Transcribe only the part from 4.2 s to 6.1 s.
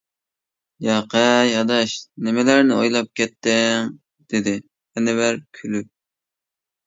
دېدى ئەنۋەر كۈلۈپ.